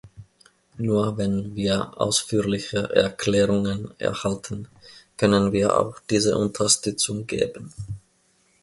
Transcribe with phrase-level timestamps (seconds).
[0.79, 4.67] Nur wenn wir ausführliche Erklärungen erhalten,
[5.15, 7.71] können wir auch diese Unterstützung geben.